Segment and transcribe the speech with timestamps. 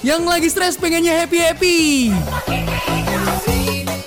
[0.00, 2.10] Yang lagi stres pengennya happy-happy.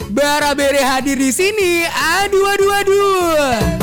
[0.10, 1.86] Bara Bere hadir di sini.
[1.88, 3.83] Aduh aduh aduh.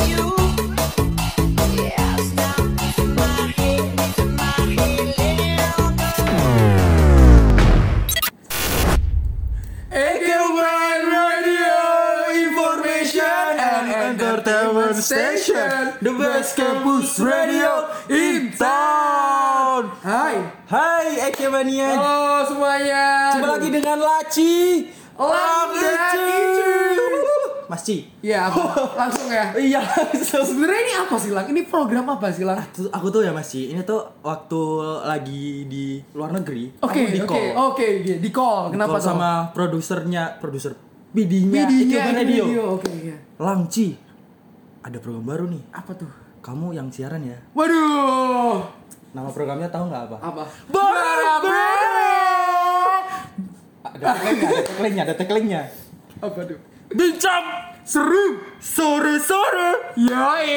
[15.00, 15.96] Station.
[16.04, 19.88] The best campus radio in town.
[20.04, 20.44] Hai.
[20.68, 23.32] Hai Ekemania Halo semuanya.
[23.32, 24.84] Jumpa lagi dengan Laci.
[25.16, 26.28] Laci.
[27.70, 28.12] Mas Ci.
[28.20, 28.92] Ya apa?
[28.92, 29.56] langsung ya?
[29.72, 30.44] Iya langsung.
[30.44, 31.46] Sebenarnya ini apa sih Lang?
[31.48, 32.60] Ini program apa sih Lang?
[32.68, 33.72] Tuh, Aku tuh ya Mas Ci.
[33.72, 34.60] Ini tuh waktu
[35.00, 36.76] lagi di luar negeri.
[36.84, 37.72] Oke aku di oke call.
[37.72, 38.14] oke oke.
[38.20, 38.62] di call.
[38.76, 40.76] Kenapa Call sama produsernya Produser
[41.88, 42.44] Ekeban Radio
[42.76, 43.14] Oke oke.
[43.40, 44.09] Lang Ci
[44.80, 46.08] Ada program baru nih Apa tuh?
[46.40, 48.64] Kamu yang siaran ya Waduh.
[49.12, 50.16] Nama programnya tahu nggak apa?
[50.24, 50.44] Apa?
[50.72, 51.00] Bara.
[53.84, 55.60] Ada tagline-nya Ada tagline-nya Ada tagline-nya
[56.24, 56.58] Apa tuh?
[56.90, 57.44] Bincang
[57.84, 58.40] Seru.
[58.60, 60.56] Sore-sore Yoi.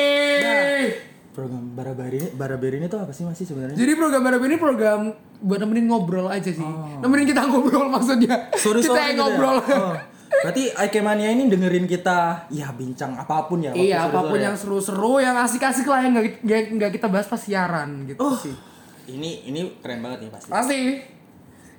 [1.33, 3.75] Program Barabari Barabari ini tuh apa sih masih sebenarnya?
[3.75, 4.99] Jadi program Barab ini program
[5.43, 6.63] buat nemenin ngobrol aja sih.
[7.03, 8.53] Nemenin kita ngobrol maksudnya.
[8.55, 9.23] Sore-sore kita yang gitu ya?
[9.27, 9.57] ngobrol.
[9.59, 9.95] Oh.
[10.41, 13.71] Berarti Aikemania ini dengerin kita ya bincang apa pun ya.
[13.71, 14.49] iya, apa pun ya?
[14.49, 16.17] yang seru-seru, yang asik-asik lah yang
[16.73, 18.33] nggak kita bahas pas siaran gitu Oh.
[18.33, 18.51] sih.
[19.05, 20.49] Ini ini keren banget nih pasti.
[20.49, 20.79] Pasti.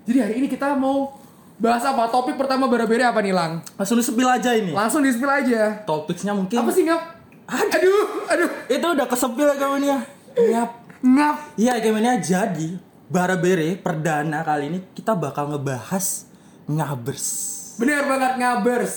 [0.04, 1.16] Jadi hari ini kita mau
[1.56, 2.06] bahas apa?
[2.08, 3.64] Topik pertama Barabere apa nih, Lang?
[3.74, 4.76] Langsung di-spill aja ini.
[4.76, 5.80] Langsung di spill aja.
[5.82, 7.02] Topiknya mungkin Apa sih, Ngap?
[7.48, 8.48] Aduh, aduh.
[8.68, 10.04] itu udah kesepil Aikemania.
[10.36, 10.70] Ngap.
[11.00, 11.36] Ngap.
[11.56, 16.24] Iya Aikemania jadi Barabere perdana kali ini kita bakal ngebahas
[16.66, 17.52] ngabers.
[17.76, 18.94] Bener banget ngabers.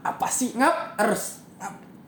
[0.00, 0.54] Apa sih?
[0.54, 1.42] Ngap ers.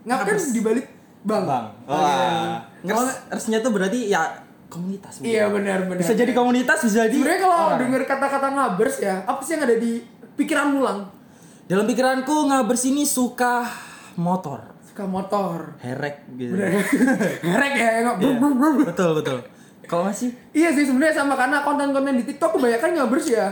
[0.04, 0.86] Ngap kan dibalik
[1.20, 1.44] bang.
[1.44, 1.66] Bang.
[1.84, 2.16] Oh, iya.
[2.16, 2.56] Wah.
[2.78, 4.22] Ngers, ersnya tuh berarti ya
[4.68, 5.18] komunitas.
[5.20, 5.98] Iya benar benar.
[5.98, 9.76] Bisa jadi komunitas, bisa jadi Sebenarnya kalau denger kata-kata ngabers ya, apa sih yang ada
[9.76, 10.04] di
[10.36, 10.98] pikiranmu lang?
[11.66, 13.66] Dalam pikiranku ngabers ini suka
[14.14, 15.76] motor, Suka motor.
[15.78, 16.54] herek gitu.
[17.52, 18.24] Herek ya, nggak Iya.
[18.24, 18.86] brr, brr, brr, brr.
[18.88, 19.38] betul betul.
[19.84, 23.48] Kalau masih Iya sih sebenarnya sama karena konten-konten di TikTok kebanyakan ngabers ya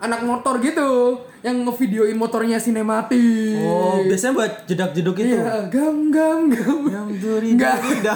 [0.00, 3.56] anak motor gitu yang ngevideoin motornya sinematik.
[3.60, 5.36] oh biasanya buat jedak-jeduk itu.
[5.36, 6.78] Iya, gam gam gam.
[6.88, 8.14] Yang duri Enggak, beda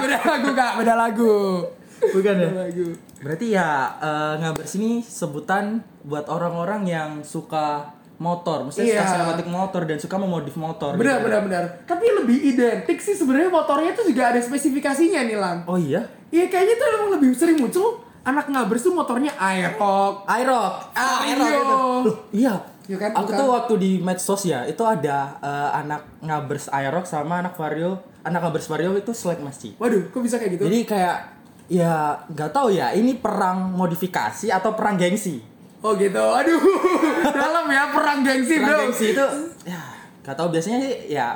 [0.00, 1.36] beda lagu kak, beda lagu.
[2.02, 2.50] Bukan ya?
[2.50, 2.86] Lagu.
[3.22, 3.68] Berarti ya
[4.00, 8.98] eh, ngabers ini sebutan buat orang-orang yang suka motor, maksudnya Iya.
[9.02, 10.94] suka sinematik motor dan suka memodif motor.
[10.94, 11.26] Benar gitu.
[11.30, 11.64] benar benar.
[11.86, 15.66] Tapi lebih identik sih sebenarnya motornya tuh juga ada spesifikasinya nih lang.
[15.66, 16.02] Oh iya?
[16.30, 20.26] Iya kayaknya tuh emang lebih sering muncul anak ngabers tuh motornya Aerox.
[20.30, 20.74] Aerox.
[20.94, 21.58] Ah, Aerox iya.
[21.58, 21.76] itu.
[22.06, 22.54] Loh, iya.
[22.82, 23.38] Iya kan, Aku bukan?
[23.38, 28.42] tuh waktu di medsos ya, itu ada eh, anak ngabers Aerox sama anak Vario, anak
[28.42, 29.78] ngabers Vario itu selek masih.
[29.78, 30.66] Waduh, kok bisa kayak gitu?
[30.66, 31.16] Jadi kayak
[31.70, 35.38] ya nggak tahu ya, ini perang modifikasi atau perang gengsi.
[35.78, 36.18] Oh gitu.
[36.18, 36.58] Aduh.
[37.42, 38.78] Dalam ya perang gengsi, Perang Bro.
[38.90, 39.26] gengsi itu
[39.62, 39.82] ya
[40.22, 41.28] nggak tahu biasanya sih ya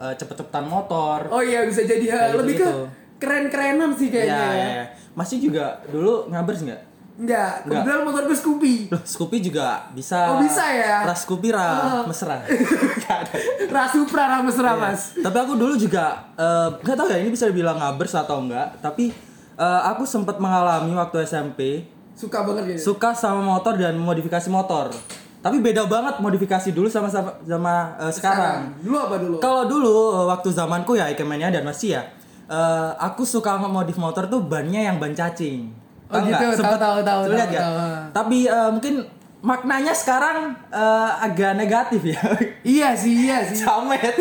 [0.00, 1.28] eh, cepet-cepetan motor.
[1.28, 2.16] Oh iya bisa jadi ya.
[2.16, 2.84] Kayak lebih ke gitu-gitu.
[3.20, 4.40] keren-kerenan sih ya, kayaknya.
[4.40, 4.68] ya, ya.
[4.72, 4.84] ya.
[5.18, 6.82] Masih juga dulu ngabers nggak?
[7.18, 8.74] Enggak, kebetulan motor gue Scoopy.
[8.94, 10.30] Loh, Scoopy juga bisa.
[10.30, 11.02] Oh, bisa ya?
[11.02, 11.66] Ras Scoopy ra
[11.98, 12.06] Oh.
[12.06, 12.38] mesra.
[13.02, 13.34] Nggak ada.
[13.68, 14.78] Rasupra Ramesra, Iya.
[14.78, 15.02] Mas.
[15.18, 18.78] Tapi aku dulu juga eh, nggak tahu ya ini bisa dibilang ngabers atau enggak.
[18.78, 19.10] Tapi
[19.58, 21.82] eh, aku sempat mengalami waktu SMP
[22.14, 22.94] Suka banget gitu.
[22.94, 24.94] suka sama motor dan modifikasi motor.
[25.38, 28.78] Tapi beda banget modifikasi dulu sama sama, sama, eh, sekarang.
[28.78, 29.36] Dulu apa dulu?
[29.38, 29.94] Kalau dulu
[30.26, 32.02] waktu zamanku ya Ikemennya dan masih ya.
[32.48, 35.68] Eh, aku suka ngemodif motor tuh bannya yang ban cacing.
[36.08, 36.56] Oh gitu, nggak?
[36.56, 37.62] tahu, tahu, tahu, lihat nggak?
[37.62, 37.76] tahu.
[38.16, 38.94] Tapi eh, mungkin
[39.38, 42.20] maknanya sekarang eh, agak negatif ya.
[42.64, 43.60] Iya sih, iya sih.
[43.68, 44.16] Camet.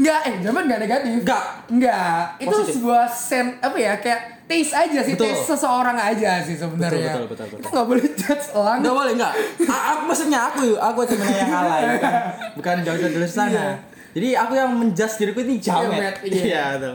[0.00, 1.10] Enggak, eh zaman enggak negatif.
[1.22, 1.44] Enggak.
[1.68, 2.20] Enggak.
[2.40, 2.72] Itu Positif.
[2.80, 5.30] sebuah sen apa ya kayak taste aja sih, Betul.
[5.30, 7.12] taste seseorang aja sih sebenarnya.
[7.14, 7.58] Betul, betul, betul, betul.
[7.60, 8.78] Kita nggak boleh judge elang.
[8.82, 9.32] Enggak boleh enggak.
[9.70, 12.14] A- aku maksudnya aku aku Ikemennya yang alay bukan
[12.58, 13.52] bukan jauh dari sana.
[13.54, 13.68] Iya.
[14.10, 16.14] Jadi aku yang menjudge diriku ini Jamet, jamet.
[16.24, 16.42] iya.
[16.42, 16.94] Iya, betul.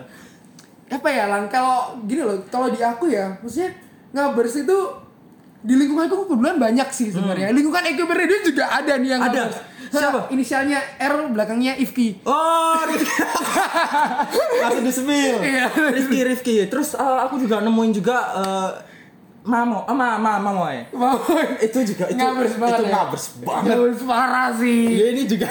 [0.88, 1.46] Apa ya, Lang?
[1.48, 3.72] Kalau gini loh, kalau di aku ya, maksudnya
[4.12, 4.78] ngabers itu
[5.60, 7.50] di lingkunganku kebetulan banyak sih sebenarnya.
[7.50, 9.30] Lingkungan Eko Radio juga ada nih yang Hmm.
[9.30, 9.42] Ada?
[9.44, 9.58] ngabers.
[9.86, 10.20] Siapa?
[10.28, 12.20] Inisialnya R, belakangnya Ifki.
[12.22, 13.16] Oh, Rifki.
[14.60, 15.38] Langsung di spill.
[15.40, 15.66] Iya.
[15.72, 16.56] Rifki, Rifki.
[16.68, 18.72] Terus eh, aku juga nemuin juga eh,
[19.46, 20.90] Mamo, ah, ma, ma, Mamo ya.
[20.92, 21.22] Mau
[21.62, 22.92] Itu juga itu ngabers banget itu ya?
[22.92, 23.70] ngabers banget.
[23.72, 24.82] Ngabers parah sih.
[24.92, 25.50] Ya ini juga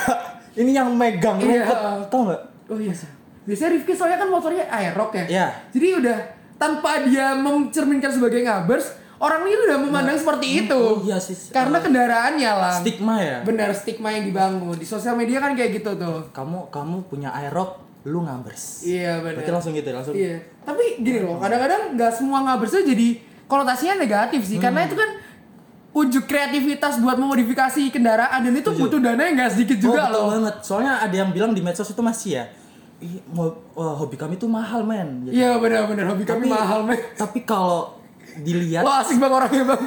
[0.54, 1.62] ini yang megang Iya.
[1.62, 1.78] rumput,
[2.08, 2.42] tau nggak?
[2.66, 3.10] Oh iya sih.
[3.44, 5.24] Biasanya Rifki soalnya kan motornya Aerox ya.
[5.26, 5.46] Iya.
[5.70, 6.18] Jadi udah
[6.54, 8.86] tanpa dia mencerminkan sebagai ngabers,
[9.16, 10.72] orang ini udah memandang seperti itu.
[10.74, 11.36] Oh iya sih.
[11.50, 12.74] Karena kendaraannya lah.
[12.74, 13.38] stigma ya.
[13.42, 16.30] Benar stigma yang dibangun di sosial media kan kayak gitu tuh.
[16.30, 18.80] Kamu kamu punya aerok lu ngabers.
[18.82, 19.40] Iya benar.
[19.40, 20.14] Berarti langsung gitu, langsung.
[20.14, 20.36] Iya.
[20.62, 23.08] Tapi gini loh, kadang-kadang nggak semua ngabers itu jadi
[23.44, 24.64] konotasinya negatif sih, Hmm.
[24.64, 25.10] karena itu kan
[25.94, 30.19] ujuk kreativitas buat memodifikasi kendaraan dan itu butuh dana yang nggak sedikit juga oh, betul
[30.19, 30.31] loh.
[30.35, 30.55] banget.
[30.67, 32.44] Soalnya ada yang bilang di medsos itu masih ya.
[32.99, 35.31] Ih, wah, hobi kami tuh mahal men.
[35.31, 35.38] Gitu.
[35.38, 36.99] Iya benar-benar hobi kami Tapi- mahal men.
[37.14, 37.94] Tapi kalau
[38.35, 39.82] dilihat, Wah asik bang orangnya bang.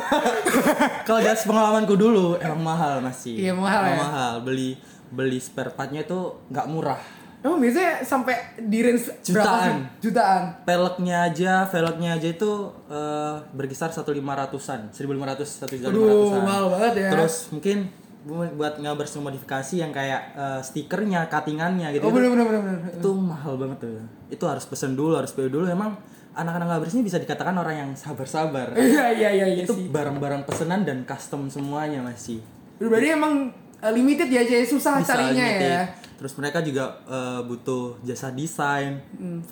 [1.07, 3.35] kalau dari pengalamanku dulu emang mahal masih.
[3.35, 3.99] Iya, mahal Emang ya?
[3.99, 4.33] mahal.
[4.47, 4.69] Beli
[5.11, 7.01] beli spare partnya itu nggak murah.
[7.37, 9.61] Emang biasanya sampai di range berapa Jutaan.
[9.63, 9.75] sih?
[10.03, 10.41] Jutaan.
[10.63, 12.51] Peleknya aja, velgnya aja itu
[12.87, 15.87] eh, berkisar 1500-an, 1500 1500-an.
[15.87, 17.09] Aduh, mahal banget ya.
[17.13, 17.77] Terus mungkin
[18.23, 22.03] bu- buat ngabers modifikasi yang kayak eh, stikernya, cuttingannya gitu.
[22.03, 22.79] Oh benar benar benar benar.
[22.91, 24.01] itu mahal banget tuh.
[24.29, 25.65] Itu harus pesen dulu, harus PO dulu.
[25.65, 25.93] Emang
[26.33, 28.73] anak-anak ngabers ini bisa dikatakan orang yang sabar-sabar.
[28.77, 32.41] Iya iya iya iya itu barang-barang pesanan dan custom semuanya masih.
[32.77, 35.69] Berarti emang eh, limited ya jadi susah Bisa carinya limited.
[35.71, 35.81] ya.
[36.17, 38.99] Terus mereka juga eh, butuh jasa desain.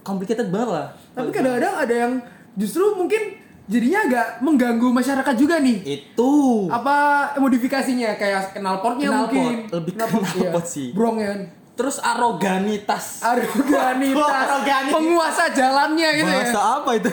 [0.02, 0.88] Complicated banget lah.
[1.14, 2.14] Tapi kadang-kadang ada yang
[2.58, 5.78] justru mungkin jadinya agak mengganggu masyarakat juga nih.
[5.86, 6.66] Itu.
[6.70, 9.56] Apa modifikasinya kayak knalpotnya Knalpot, mungkin.
[9.70, 10.90] lebih Knalpot, knalpot sih.
[10.94, 11.34] Brong ya.
[11.76, 13.20] Terus aroganitas.
[13.20, 14.48] Arganitas.
[14.96, 16.72] penguasa jalannya gitu Bahasa ya.
[16.80, 17.10] apa itu?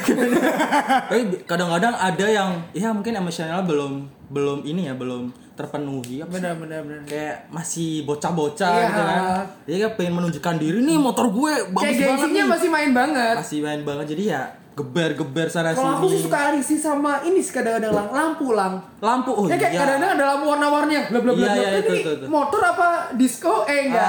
[1.10, 6.34] Tapi kadang-kadang ada yang ya mungkin emosional belum belum ini ya belum terpenuhi apa sih?
[6.34, 7.02] Benar benar benar.
[7.04, 8.86] kayak masih bocah-bocah Iya.
[8.86, 9.20] gitu kan.
[9.62, 12.44] Dia kan pengen menunjukkan diri nih motor gue bagus Kayak banget nih.
[12.46, 13.34] masih main banget.
[13.36, 17.52] Masih main banget jadi ya geber-geber sana Kalau aku sih suka risih sama ini sih
[17.52, 18.80] kadang-kadang lang, lampu lang.
[19.02, 19.80] lampu oh ya kayak iya.
[19.82, 21.02] kadang-kadang ada lampu warna-warninya.
[21.10, 21.42] Bla bla bla.
[21.42, 21.58] Iya, bla.
[21.58, 22.26] iya, Ini itu, itu, itu.
[22.26, 23.66] motor apa disco?
[23.66, 24.08] Eh enggak.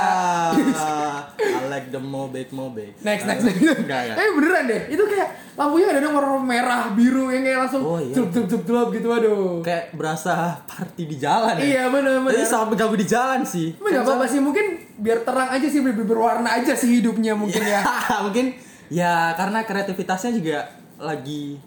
[0.74, 2.96] Ah, I like the Mobek Mobek.
[3.02, 3.60] Next, Ah, next, next.
[3.60, 4.16] Enggak, enggak.
[4.16, 8.14] Eh beneran deh, itu kayak lampunya ada warna merah, biru yang kayak langsung Oh, iya.
[8.16, 9.60] celup celup celup gitu aduh.
[9.60, 10.34] Kayak berasa
[10.64, 11.64] party di jalan ya.
[11.66, 12.32] Iya bener bener.
[12.34, 13.68] Jadi sampai ganggu di jalan sih.
[13.74, 14.66] Tapi nggak apa-apa sih, mungkin
[14.96, 17.82] biar terang aja sih, biar berwarna aja sih hidupnya mungkin ya.
[18.26, 18.54] mungkin
[18.92, 20.68] ya karena kreativitasnya juga
[21.00, 21.60] lagi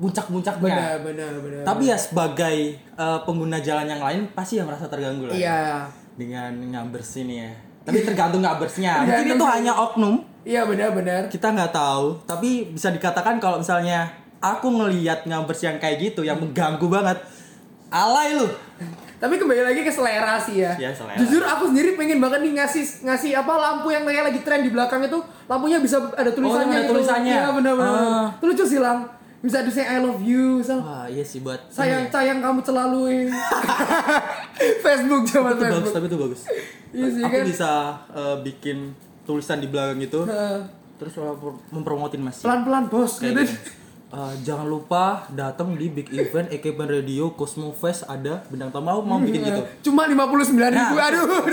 [0.00, 0.64] puncak-puncaknya.
[0.64, 1.62] Benar benar benar.
[1.68, 5.36] Tapi ya sebagai eh, pengguna jalan yang lain pasti yang merasa terganggu lah.
[5.36, 5.62] Iya.
[6.16, 7.52] Dengan ngabers ini ya.
[7.84, 9.00] Tapi tergantung ngabersnya.
[9.06, 10.24] Mungkin itu hanya oknum.
[10.42, 11.28] Iya benar benar.
[11.28, 12.24] Kita nggak tahu.
[12.24, 14.08] Tapi bisa dikatakan kalau misalnya
[14.40, 17.20] aku ngelihat ngabers yang kayak gitu yang mengganggu banget.
[17.92, 18.48] Alay lu.
[19.20, 20.72] Tapi kembali lagi ke selera sih ya.
[20.80, 21.20] Iya, selera.
[21.20, 24.72] Jujur aku sendiri pengen banget nih ngasih ngasih apa lampu yang kayak lagi tren di
[24.72, 26.92] belakang itu lampunya bisa ada tulisannya ada gitu.
[26.96, 27.34] tulisannya.
[27.36, 27.92] Iya benar benar.
[27.92, 28.26] Ah.
[28.40, 29.04] Itu lucu sih lang.
[29.44, 32.12] Bisa tulisannya I love you, misal Wah, iya sih buat sayang ini.
[32.12, 33.00] sayang kamu selalu.
[34.84, 35.92] Facebook zaman itu bagus Facebook.
[35.92, 36.40] tapi itu bagus.
[36.90, 37.44] Iya sih aku kan.
[37.44, 37.72] bisa
[38.12, 38.76] eh, bikin
[39.24, 40.60] tulisan di belakang itu Heeh.
[40.96, 41.12] terus
[41.68, 43.56] mempromotin mas Pelan-pelan bos kayak gitu.
[44.10, 48.98] Eh, jangan lupa datang di big event Ekeban Radio Cosmo Fest ada bintang tamu mau
[49.00, 51.06] mau bikin gitu Cuma 59 ribu, Nah.
[51.06, 51.46] aduh.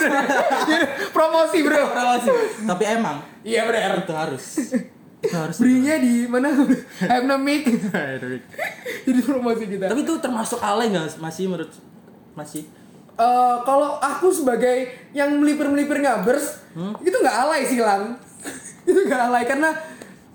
[1.15, 1.85] Promosi bro.
[1.85, 2.33] Relasi.
[2.65, 4.01] tapi emang Iya benar.
[4.01, 4.43] itu harus
[5.19, 6.49] itu harus Belinya di mana?
[7.03, 7.61] Hypnomic.
[9.03, 9.85] Jadi promosi kita.
[9.87, 11.69] tapi itu termasuk alay nggak masih menurut
[12.33, 12.65] masih
[13.13, 16.93] Eh, kalau aku sebagai yang melipir-melipir ngabers, Hmm?
[17.01, 18.13] itu nggak alay sih lang.
[18.85, 19.73] itu nggak alay karena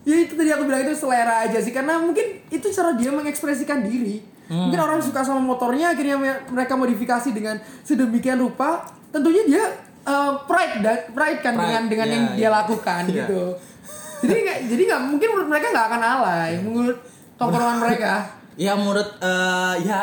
[0.03, 3.83] ya itu tadi aku bilang itu selera aja sih karena mungkin itu cara dia mengekspresikan
[3.83, 4.19] diri.
[4.45, 4.67] Hmm.
[4.67, 8.83] Mungkin orang suka sama motornya akhirnya me- mereka modifikasi dengan sedemikian rupa.
[9.09, 9.65] Tentunya dia
[10.03, 12.51] eh, pride dan pride kan Pride, dengan dengan ya, yang dia ya.
[12.53, 13.15] lakukan Iya.
[13.17, 13.43] gitu.
[14.23, 16.99] Jadi nggak jadi nggak mungkin menurut mereka nggak akan alay menurut
[17.37, 18.13] tongkrongan mereka.
[18.61, 20.01] ya menurut eh, ya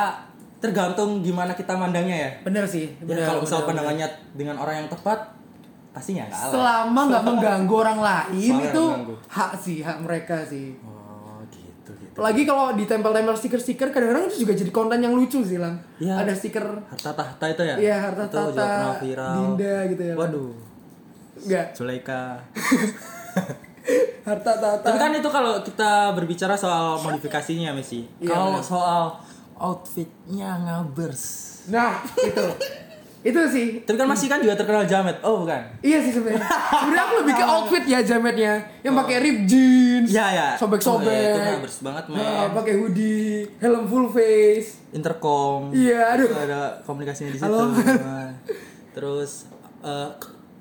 [0.58, 2.92] tergantung gimana kita mandangnya ya Bener sih.
[2.94, 5.39] Ya, bener, kalau misal bener, pandangannya dengan orang yang tepat
[6.00, 9.14] pastinya nggak selama nggak mengganggu orang lain Selama nggak itu mengganggu.
[9.28, 10.68] hak sih hak mereka sih.
[10.82, 12.16] Oh gitu gitu.
[12.16, 15.76] Apalagi kalau ditempel-tempel stiker-stiker kadang-kadang itu juga jadi konten yang lucu sih lang.
[15.98, 16.16] Iya.
[16.18, 17.76] ada stiker harta tahta itu ya?
[17.76, 19.36] Iya, harta itu tahta, viral.
[19.36, 20.16] Dinda gitu ya.
[20.16, 20.52] waduh.
[21.40, 22.22] Enggak Zulaika.
[24.20, 28.06] Harta tata tapi kan itu kalau kita berbicara soal modifikasinya Messi.
[28.20, 29.18] Iya, kalau soal
[29.58, 31.24] outfitnya ngabers.
[31.68, 32.38] Nah itu
[33.20, 33.68] itu sih.
[33.84, 35.20] Tapi kan masih kan juga terkenal jamet.
[35.28, 35.60] Oh bukan.
[35.84, 36.40] Iya sih sebenarnya.
[36.48, 38.54] Sebenarnya aku lebih ke outfit ya jametnya.
[38.80, 41.04] Yang pakai rib jeans ya ya sobek-sobek.
[41.04, 42.24] Oh, ya, itu ngabers banget men.
[42.24, 44.80] Nah, pakai hoodie helm full face.
[44.96, 45.76] Intercom.
[45.76, 46.32] Iya aduh.
[46.32, 47.76] ada komunikasinya di situ Halo.
[48.08, 48.32] Nah,
[48.96, 49.52] terus
[49.84, 50.10] eh,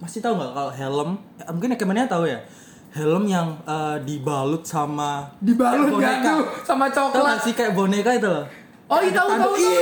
[0.03, 1.11] masih tahu nggak kalau helm?
[1.39, 2.43] Eh, mungkin kemennya tahu ya?
[2.91, 6.27] Helm yang eh, dibalut sama dibalut boneka.
[6.27, 6.43] tuh?
[6.67, 7.39] Sama coklat.
[7.39, 9.77] sih kayak boneka itu loh Oh iya tahu tahu tahu.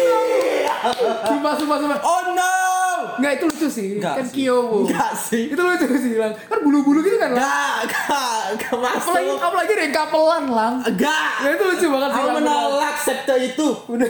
[1.24, 1.98] Sumpah sumpah sumpah.
[2.00, 2.52] oh no
[3.16, 3.88] Enggak itu lucu sih.
[3.96, 4.26] Enggak kan.
[4.28, 4.84] Kyowo.
[4.84, 5.48] Enggak sih.
[5.48, 6.34] Itu lucu sih lang.
[6.36, 7.40] Kan bulu-bulu gitu kan lang.
[7.40, 9.40] Gak, gak, gak Apalagi masuk.
[9.40, 10.74] apalagi ada yang kapelan lang.
[10.94, 11.30] Gak.
[11.40, 12.18] Ya itu lucu banget sih.
[12.18, 12.36] Aku Lang.
[12.36, 13.68] menolak sekte itu.
[13.88, 14.08] Udah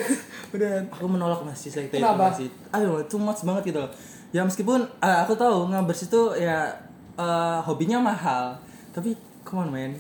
[0.50, 0.70] udah.
[0.90, 2.34] Aku menolak masih sekte Kenapa?
[2.34, 2.48] itu masih.
[2.72, 3.90] Ayo, too much banget gitu loh.
[4.32, 6.66] Ya meskipun eh, aku tahu ngabers itu ya
[7.14, 8.56] eh, hobinya mahal.
[8.90, 9.12] tapi
[9.44, 9.92] come on man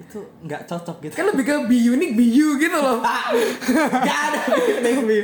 [0.00, 3.04] itu nggak cocok gitu Kan lebih ke be unique, be you gitu loh.
[4.08, 4.40] Gak ada
[4.80, 5.16] tapi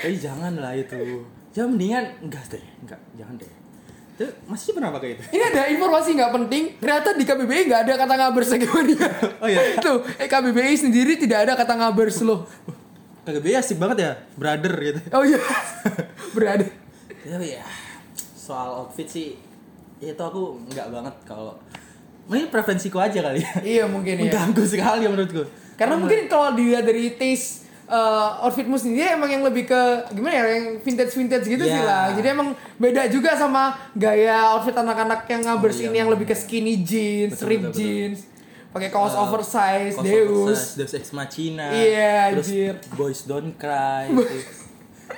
[0.00, 1.20] tapi jangan lah itu
[1.52, 3.52] ya mendingan enggak deh enggak jangan deh
[4.12, 6.64] itu masih pernah pakai itu Ini ada informasi nggak penting.
[6.76, 8.92] Ternyata di KBBI nggak ada kata ngabers gimana?
[9.40, 9.60] Oh iya?
[9.80, 12.44] Tuh, eh, KBBI sendiri tidak ada kata ngabers loh.
[13.22, 15.38] KGB asik banget ya brother gitu Oh iya.
[16.32, 16.66] Berada.
[17.22, 17.64] tapi ya
[18.34, 19.38] soal outfit sih
[19.96, 21.54] itu aku nggak banget kalau
[22.24, 24.20] mungkin preferensiku aja kali ya Iya mungkin ya.
[24.24, 29.66] mengganggu sekali menurutku Karena mungkin kalau dilihat dari taste uh, outfitmu sendiri emang yang lebih
[29.66, 31.82] ke gimana ya yang vintage vintage gitu sih Iya.
[31.82, 32.04] lah.
[32.12, 36.24] Jadi emang beda juga sama gaya outfit anak-anak yang ngabers Oh, iya, ini yang lebih
[36.24, 38.18] ke skinny jeans, Betul, ripped betul, jeans,
[38.70, 40.30] pakai kaos Uh, oversize, Kaos Deus.
[40.30, 42.74] oversize, Deus Ex Machina Iya, terus anjir.
[42.94, 44.61] Boys Don't Cry gitu.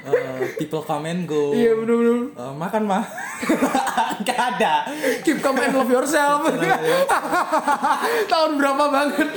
[0.04, 2.34] Uh, People Come and Go Iya bener-bener.
[2.34, 3.04] Uh, makan mah
[4.20, 4.84] nggak ada
[5.22, 6.44] Keep calm and love yourself.
[8.32, 9.28] Tahun berapa banget?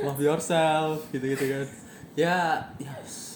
[0.00, 1.64] love yourself gitu gitu kan
[2.14, 2.36] ya
[2.78, 2.92] ya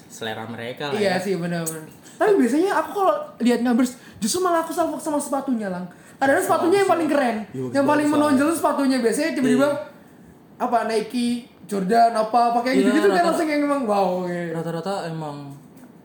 [0.06, 1.20] selera mereka lah Iya ya.
[1.20, 1.90] sih benar-benar.
[2.14, 5.86] Tapi biasanya aku kalau lihat ngabers justru malah aku salfok sama sepatunya lang.
[6.14, 9.66] Kadang sepatunya yang paling keren, Iya, yang paling menonjol sepatunya biasanya tiba-tiba
[10.58, 14.26] apa Nike, Jordan apa pakai Iya, gitu-gitu kan langsung yang emang wow.
[14.26, 15.57] rata-rata emang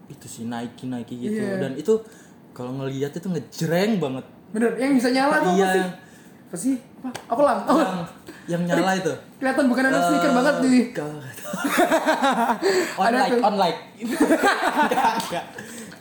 [0.05, 1.38] itu sih Nike Nike gitu.
[1.38, 1.60] Iya.
[1.60, 1.93] dan itu
[2.51, 4.25] kalau ngelihat itu ngejreng banget.
[4.50, 5.65] Bener, yang bisa nyala tuh iya.
[5.65, 5.79] apa sih?
[5.79, 5.91] yang,
[6.45, 6.75] Apa sih?
[7.00, 7.10] Apa?
[7.27, 7.60] Apa lang?
[7.65, 7.98] Oh, yang
[8.45, 9.13] yang nyala itu.
[9.38, 10.63] kelihatan bukan anak sneaker Eh, banget gak-
[12.93, 13.41] on Ada like tuh.
[13.41, 13.79] on like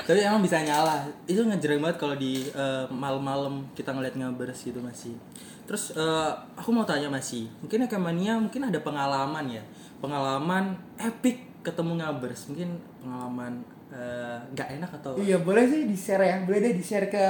[0.03, 1.07] tapi emang bisa nyala.
[1.25, 5.15] Itu ngejreng banget kalau di eh, malam-malam kita ngeliat ngabers gitu masih
[5.63, 9.63] terus eh, aku mau tanya masih mungkin Ekemania mungkin ada pengalaman ya?
[9.99, 16.25] Pengalaman epic ketemu ngabers mungkin pengalaman eh, nggak enak atau Iya boleh sih di share
[16.25, 17.25] ya, boleh deh di share ke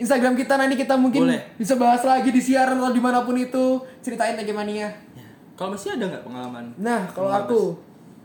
[0.00, 1.54] Instagram kita nanti kita mungkin Boleh.
[1.54, 4.88] bisa bahas lagi di siaran atau di mana pun itu ceritain aja mania.
[5.14, 5.28] Ya.
[5.52, 7.62] kalau masih ada nggak pengalaman Nah, kalau aku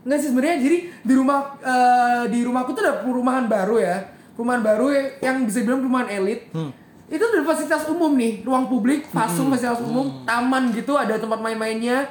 [0.08, 4.08] Enggak sih sebenarnya jadi di rumah eh, di rumahku tuh ada perumahan baru ya.
[4.32, 4.88] Perumahan baru
[5.20, 6.48] yang bisa bilang perumahan elit.
[6.56, 6.72] Hmm.
[7.12, 12.08] Itu ada fasilitas umum nih, ruang publik, fasum fasilitas umum, taman gitu, ada tempat main-mainnya.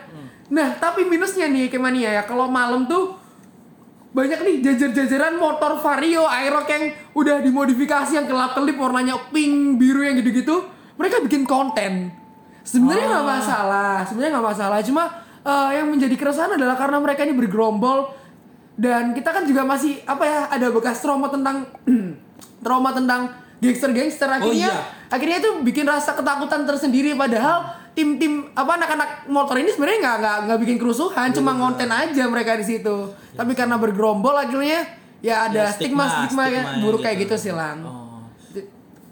[0.47, 3.16] Nah, tapi minusnya nih Kemania ya, kalau malam tuh
[4.15, 10.15] banyak nih jajar-jajaran motor Vario Aerox yang udah dimodifikasi yang kelap-kelip warnanya pink, biru yang
[10.19, 10.63] gitu-gitu.
[10.97, 12.09] Mereka bikin konten.
[12.63, 14.79] Sebenarnya nggak masalah, sebenarnya nggak masalah.
[14.81, 15.03] Cuma
[15.45, 18.15] eh, yang menjadi keresahan adalah karena mereka ini bergerombol
[18.77, 21.65] dan kita kan juga masih apa ya ada bekas trauma tentang
[22.65, 25.09] trauma tentang gangster-gangster akhirnya iya.
[25.09, 30.38] akhirnya itu bikin rasa ketakutan tersendiri padahal tim-tim apa anak-anak motor ini sebenarnya nggak nggak
[30.46, 32.96] nggak bikin kerusuhan cuma ngonten aja mereka di situ.
[33.34, 34.86] Tapi karena bergerombol akhirnya
[35.18, 37.82] ya ada Ya, stigma stigma, stigma buruk kayak gitu sih lang.
[37.82, 38.06] Oh.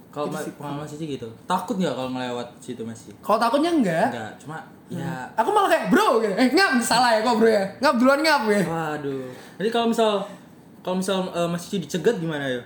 [0.08, 4.32] kalau ma- pengalaman sih gitu takut nggak kalau ngelewat situ masih kalau takutnya enggak enggak
[4.39, 6.32] cuma ya aku malah kayak bro gitu.
[6.32, 7.65] eh ngap salah ya kok bro ya.
[7.82, 8.62] Ngap duluan ngap ya.
[8.63, 9.27] Waduh.
[9.60, 10.24] Jadi kalau misal
[10.80, 12.63] kalau misal eh, Mas Cici dicegat gimana ya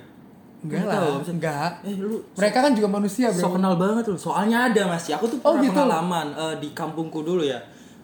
[0.62, 1.00] enggak Nggak lah.
[1.00, 1.72] tahu, enggak.
[1.82, 3.40] Eh lu mereka kan juga manusia bro.
[3.40, 5.74] so kenal banget loh soalnya ada masih aku tuh Oh, pernah gitu?
[5.74, 7.60] pengalaman eh, di kampungku dulu ya.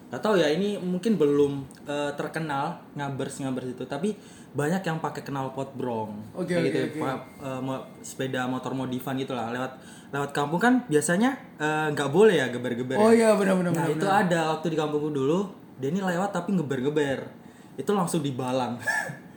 [0.06, 1.52] Gak tahu ya ini mungkin belum
[1.84, 3.84] eh, terkenal ngabers ngabers itu.
[3.84, 4.16] Tapi
[4.52, 6.16] banyak yang pakai knalpot brong.
[6.32, 6.98] Oke, Kayak oke, gitu oke.
[6.98, 9.72] pa- eh, mo- sepeda motor modifan gitu lah lewat
[10.08, 10.56] lewat kampung.
[10.56, 11.36] Kan biasanya
[11.92, 13.26] nggak boleh ya geber-geber oh ya.
[13.26, 15.44] iya benar-benar nah itu ada waktu di kampungku dulu
[15.76, 17.20] dia ini lewat tapi ngeber-geber
[17.76, 18.80] itu langsung dibalang.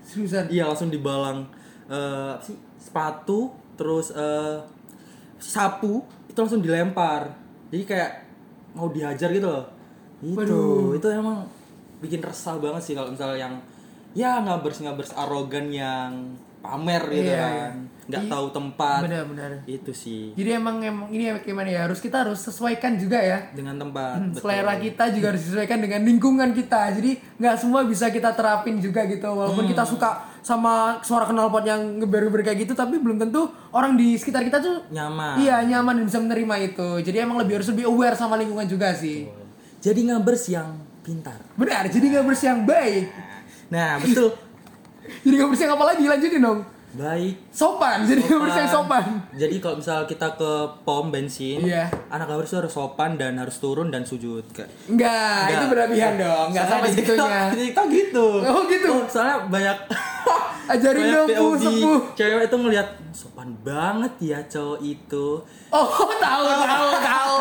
[0.02, 0.48] Seriusan?
[0.48, 1.44] Iya langsung dibalang
[1.86, 4.58] eh, sih sepatu terus eh,
[5.38, 7.32] sapu itu langsung dilempar.
[7.70, 8.12] Jadi kayak
[8.72, 9.66] mau dihajar gitu loh.
[10.20, 10.96] Itu Waduh.
[10.96, 11.48] itu emang
[12.00, 13.54] bikin resah banget sih kalau misalnya yang
[14.12, 16.12] ya ngabers ngabers arogan yang
[16.60, 17.74] pamer gitu Iya, kan.
[18.10, 18.32] nggak Iya.
[18.32, 19.00] tahu tempat.
[19.02, 23.48] benar-benar Itu sih jadi emang emang ini gimana ya harus kita harus sesuaikan juga ya
[23.54, 24.20] dengan tempat.
[24.28, 24.40] betul.
[24.42, 29.04] selera kita juga harus disesuaikan dengan lingkungan kita jadi nggak semua bisa kita terapin juga
[29.06, 33.94] gitu walaupun kita suka sama suara knalpot yang ngeber-ngeber kayak gitu tapi belum tentu orang
[33.94, 35.36] di sekitar kita tuh Nyaman.
[35.38, 38.92] iya nyaman dan bisa menerima itu jadi emang lebih harus lebih aware sama lingkungan juga
[38.92, 39.28] sih
[39.80, 41.40] Jadi ngabers yang pintar.
[41.54, 43.06] benar jadi nggak bersih yang baik
[43.70, 44.34] Nah betul.
[45.24, 49.06] jadi nggak bersih yang apa lagi lanjutin dong Baik sopan jadi nggak bersih yang sopan
[49.32, 51.86] Jadi kalau misal kita ke pom bensin, Iya.
[52.10, 54.42] anak itu harus sopan dan harus turun dan sujud.
[54.50, 58.28] Kayak Enggak, itu berlebihan dong nggak Soalnya sama segitunya TikTok gitu.
[58.42, 58.92] Oh, gitu?
[59.06, 59.78] soalnya banyak
[60.70, 62.00] Ajarin dong, Bu, sepuh.
[62.14, 65.28] Cewek itu ngelihat sopan banget ya cowok itu.
[65.70, 65.88] oh
[66.26, 67.34] tahu tahu tahu tahu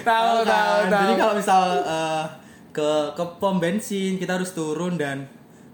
[0.00, 0.84] tahu kan?
[0.88, 2.24] tahu Jadi kalau misal eh,
[2.72, 5.28] ke ke pom bensin kita harus turun dan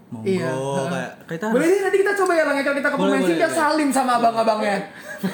[0.09, 0.49] monggo Iya.
[0.87, 3.35] kayak kita Boleh harus nanti kita coba ya Lang, ya, kalau kita ke Boleh, kita
[3.45, 3.49] boleh.
[3.53, 4.77] salim sama abang-abangnya.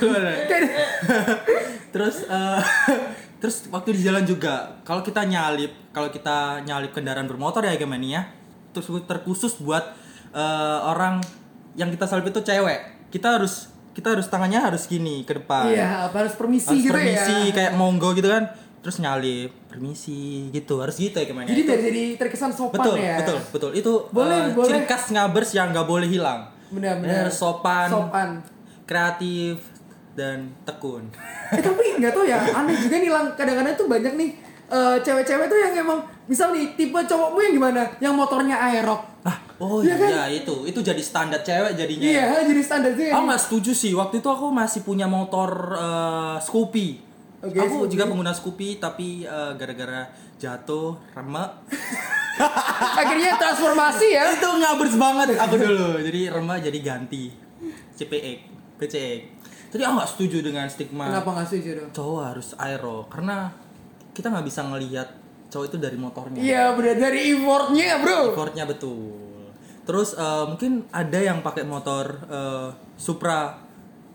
[1.94, 2.62] Terus eh,
[3.38, 8.01] terus waktu di jalan juga kalau kita nyalip kalau kita nyalip kendaraan bermotor ya gimana
[8.01, 8.22] ya
[8.72, 9.84] terus terkhusus buat
[10.32, 10.41] eh,
[10.82, 11.22] orang
[11.74, 16.10] yang kita salip itu cewek kita harus kita harus tangannya harus gini ke depan Iya,
[16.10, 17.53] harus permisi harus gitu permisi ya.
[17.53, 18.44] kayak monggo gitu kan
[18.86, 23.18] terus nyalip permisi gitu harus gitu ya gimana Jadi biar jadi terkesan sopan betul ya.
[23.18, 24.70] betul betul itu Boleh, eh, boleh.
[24.70, 27.25] ciri khas ngabers yang nggak boleh hilang Benar-benar.
[27.25, 28.30] Benar, sopan Sopan.
[28.86, 29.58] kreatif
[30.13, 31.10] dan tekun
[31.50, 33.25] Eh tapi nggak tahu ya, aneh juga nih lang.
[33.34, 34.30] Kadang-kadang tuh banyak nih
[34.68, 37.82] eh, cewek-cewek tuh yang emang misal nih tipe cowokmu yang gimana?
[38.00, 39.01] Yang motornya aerok.
[39.22, 40.30] ah oh Iya iya, kan?
[40.32, 43.10] itu itu jadi standar cewek jadinya Iya, jadi standar sih.
[43.10, 43.92] Aku nggak setuju sih.
[43.92, 47.05] Waktu itu aku masih punya motor eh, Scoopy.
[47.46, 51.52] Oke, aku juga pengguna Scoopy tapi eh, gara-gara jatuh remek
[53.00, 54.36] Akhirnya transformasi ya.
[54.36, 56.04] itu ngabers banget aku dulu.
[56.04, 57.32] Jadi remek jadi ganti
[57.96, 58.38] CPX,
[58.75, 59.22] PCX.
[59.72, 61.90] Jadi aku nggak setuju dengan stigma Kenapa nggak setuju dong?
[61.92, 63.52] cowok harus aero karena
[64.12, 65.08] kita nggak bisa ngelihat
[65.48, 66.40] cowok itu dari motornya.
[66.40, 68.36] Iya, bener dari importnya ya bro.
[68.36, 69.16] Effortnya betul.
[69.86, 72.68] Terus eh, mungkin ada yang pakai motor eh,
[73.00, 73.64] Supra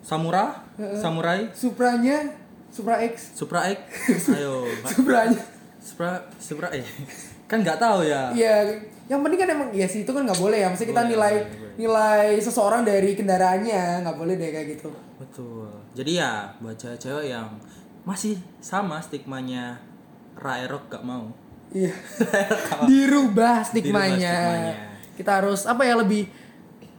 [0.00, 0.64] Samura,
[0.96, 2.24] Samurai, Supranya,
[2.70, 3.78] Supra X, Supra X.
[4.38, 4.90] Ayo, Pak.
[4.94, 5.42] Supranya.
[5.80, 6.86] Supra Supra eh
[7.50, 8.30] kan nggak tahu ya.
[8.30, 8.78] Iya,
[9.10, 10.68] yang penting kan emang ya sih itu kan nggak boleh ya.
[10.70, 14.90] Maksudnya kita Boleh, nilai boleh, nilai seseorang dari kendaraannya, nggak boleh deh kayak gitu.
[15.18, 15.66] Betul.
[15.98, 17.50] Jadi ya buat cewek-cewek yang
[18.06, 19.82] masih sama stigmanya
[20.38, 21.28] Raerok gak mau.
[21.74, 21.92] Iya.
[22.90, 24.16] Dirubah stigmanya.
[24.16, 24.74] stigmanya.
[25.18, 26.30] Kita harus apa ya lebih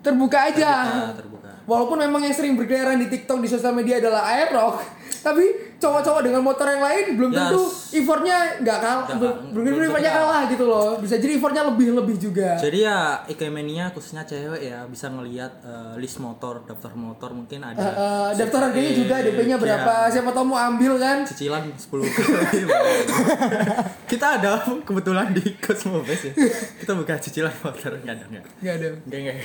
[0.06, 0.72] terbuka aja.
[0.86, 1.51] Terbuka, terbuka.
[1.66, 4.84] Walaupun memang yang sering berkeliaran di TikTok di sosial media adalah aerox,
[5.22, 5.44] tapi
[5.78, 7.62] cowok-cowok dengan motor yang lain belum tentu
[7.92, 9.04] effortnya nggak kalah,
[9.50, 10.90] belum tentu effortnya kalah gitu loh.
[10.98, 12.50] Bisa jadi effortnya lebih-lebih juga.
[12.58, 17.78] Jadi ya Ikemania khususnya cewek ya bisa ngelihat eh, list motor, daftar motor mungkin ada.
[17.78, 19.94] Eh, eh, daftar harganya juga DP-nya ya, berapa?
[20.08, 21.18] Siapa tahu mau ambil kan?
[21.22, 21.82] cicilan 10
[24.12, 26.34] kita ada kebetulan di Cosmobase ya
[26.78, 28.88] kita buka cicilan motor nggak ada nggak Nggak ada.
[29.05, 29.38] nggak nggak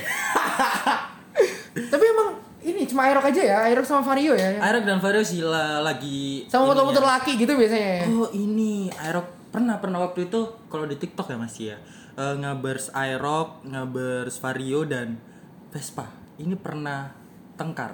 [1.87, 2.29] Tapi emang
[2.67, 4.59] ini cuma aerox aja ya, aerox sama vario ya.
[4.59, 7.09] Aerok dan Vario sih la- lagi Sama motor-motor ya.
[7.13, 8.03] laki gitu biasanya ya.
[8.09, 11.79] oh ini Aerok pernah pernah waktu itu kalau di TikTok ya masih ya
[12.13, 15.21] Eh, ngabers Aerok ngabers Vario dan
[15.69, 17.13] Vespa ini pernah
[17.53, 17.93] tengkar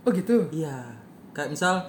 [0.00, 0.46] Oh gitu.
[0.48, 0.94] iya
[1.30, 1.82] kayak misal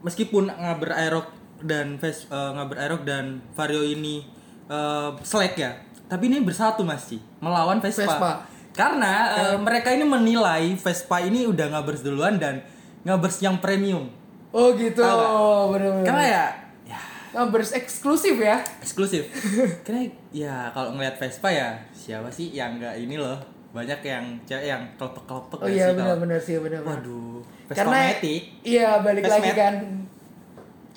[0.00, 1.26] meskipun ngaber Aerok
[1.60, 4.22] dan Ves eh, ngaber Aerok dan Vario ini
[4.64, 5.74] eh, selek ya
[6.06, 8.32] tapi ini bersatu masih melawan Vespa, Vespa.
[8.78, 12.62] Karena eh, mereka ini menilai Vespa ini udah ngabers duluan dan
[13.02, 14.06] ngabers yang premium
[14.48, 15.04] Oh gitu.
[15.04, 15.66] Tahu nggak?
[15.76, 16.06] Bener-bener.
[16.06, 16.44] karena ya
[16.88, 17.00] ya
[17.34, 18.62] Numbers eksklusif ya.
[18.80, 19.28] eksklusif
[19.84, 23.36] karena ya kalau ngelihat Vespa ya siapa sih yang nggak ini loh
[23.68, 27.04] banyak yang cewek yang kelepek-kelepek Oh iya sih benar-benar sih benar-benar.
[27.04, 29.74] waduh Vespa Karena Matic iya balik Vespa lagi kan.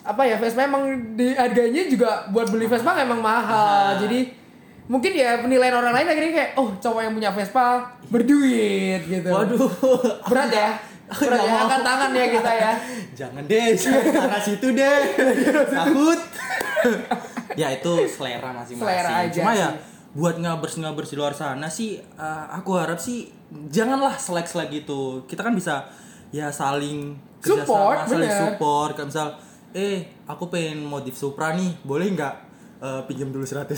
[0.02, 4.00] Apa ya Vespa emang di harganya juga buat beli Vespa emang mahal.
[4.00, 4.02] Mahal.
[4.08, 4.20] Jadi
[4.90, 7.66] mungkin ya penilaian orang lain akhirnya kayak oh cowok yang punya Vespa
[8.10, 9.30] berduit gitu.
[9.30, 9.72] waduh
[10.28, 10.72] Berat ya.
[11.12, 12.72] Berat ya angkat tangan ya kita ya.
[13.12, 15.00] Jangan deh, jangan ke arah situ deh.
[15.68, 16.20] Takut.
[17.60, 18.80] ya itu selera masing-masing.
[18.80, 19.70] Selera aja Cuma ya
[20.12, 23.32] buat ngabers-ngabers di luar sana sih eh, aku harap sih
[23.68, 25.24] janganlah selek-selek gitu.
[25.28, 25.88] Kita kan bisa
[26.32, 28.92] ya saling Support, kerjasama, saling support.
[28.94, 29.28] Kayak misal,
[29.74, 29.98] eh
[30.30, 32.51] aku pengen modif Supra nih, boleh nggak
[32.82, 33.72] eh, pinjam dulu 100?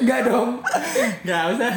[0.00, 0.62] Enggak dong.
[1.22, 1.72] Nggak usah.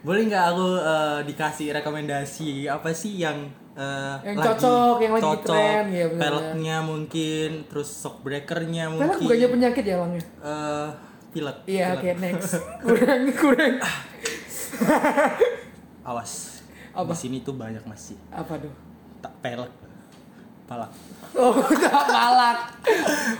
[0.00, 5.50] Boleh nggak aku eh, dikasih rekomendasi apa sih yang eh, Yang cocok, yang lagi cocok,
[5.50, 9.18] tren, ya peleknya mungkin, terus shock breakernya mungkin.
[9.20, 10.22] bukannya penyakit ya langnya.
[10.40, 10.88] eh
[11.28, 11.56] pilek.
[11.66, 12.56] Iya, oke next.
[12.82, 13.74] kurang kurang.
[16.02, 16.62] Awas.
[16.90, 17.12] Apa?
[17.12, 18.72] Di sini tuh banyak masih Apa tuh?
[19.18, 19.70] tak pelek.
[20.68, 20.90] Palak.
[21.32, 22.58] Oh, udah malak.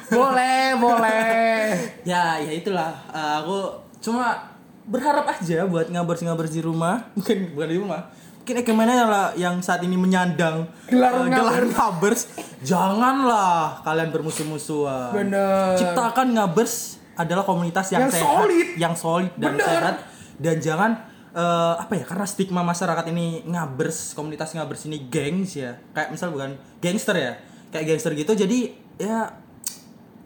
[0.09, 1.77] boleh, boleh.
[2.09, 2.97] Ya, ya itulah.
[3.13, 3.69] Eh, aku
[4.01, 4.49] cuma
[4.89, 8.01] berharap aja buat ngabers-ngabers di rumah, mungkin bukan di rumah.
[8.41, 12.33] Mungkin ya lah yang saat ini menyandang Gelar eh, gelar ngabers.
[12.65, 15.13] Janganlah kalian bermusuh-musuhan.
[15.13, 15.77] Bener.
[15.77, 18.69] Ciptakan ngabers adalah komunitas yang, Yang sehat, solid.
[18.81, 19.69] yang solid dan Bener.
[19.69, 19.95] sehat
[20.41, 20.91] dan jangan
[21.39, 26.35] eh, apa ya karena stigma masyarakat ini ngabers komunitas ngabers ini gengs ya kayak misal
[26.35, 26.51] bukan
[26.83, 27.33] gangster ya
[27.71, 28.59] kayak gangster gitu jadi
[28.99, 29.31] ya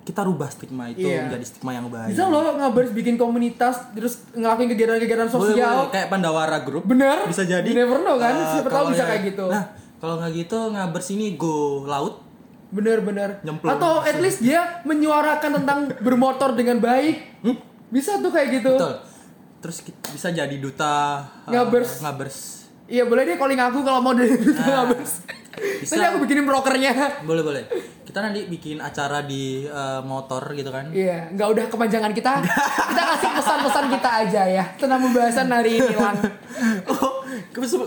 [0.02, 1.28] kita rubah stigma itu Iya.
[1.28, 5.74] menjadi stigma yang baik Bisa loh ngabers bikin komunitas terus ngelakuin kegiatan-kegiatan Boleh, sosial.
[5.78, 5.90] boleh.
[5.92, 7.22] kayak Pandawara Group Bener.
[7.22, 9.44] bisa jadi You never know kan, Eh, siapa tahu bisa yang- kayak gitu.
[9.46, 9.62] nah
[10.02, 12.18] kalau nggak gitu ngabers ini go laut
[12.72, 13.36] Bener-bener.
[13.44, 17.44] Atau at least dia menyuarakan tentang bermotor dengan baik.
[17.92, 18.72] Bisa tuh kayak gitu.
[18.72, 18.80] Hmm?
[18.80, 19.11] betul
[19.62, 22.02] terus bisa jadi duta eh, Ngabers.
[22.02, 22.38] ngabers
[22.90, 25.24] Iya boleh deh calling aku kalau mau dari Nah, ngabers.
[25.80, 25.96] Bisa.
[25.96, 27.22] Nanti aku bikinin brokernya.
[27.24, 27.62] Boleh boleh.
[28.04, 30.92] Kita nanti bikin acara di eh, motor gitu kan.
[30.92, 32.42] Iya, nggak udah kepanjangan kita.
[32.92, 36.16] kita kasih pesan-pesan kita aja ya tentang pembahasan hari ini lang.
[36.84, 37.24] Oh,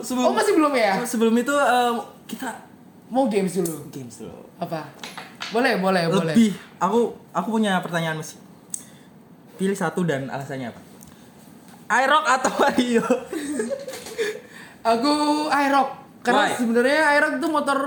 [0.02, 0.98] sebelum Oh masih belum ya?
[1.06, 1.94] sebelum itu eh,
[2.26, 2.50] kita
[3.06, 3.86] Mau games dulu.
[3.94, 4.42] games dulu.
[4.58, 4.90] Apa?
[5.54, 6.34] Boleh, boleh, boleh.
[6.34, 8.42] Lebih aku aku punya pertanyaan masih.
[9.56, 10.82] Pilih satu dan alasannya apa?
[11.88, 13.06] iRock atau Vario?
[14.86, 15.14] Aku
[15.50, 15.90] Aerox
[16.22, 17.80] karena sebenarnya Aerox itu motor